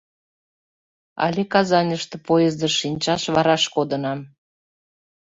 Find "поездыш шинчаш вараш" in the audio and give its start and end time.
2.27-3.63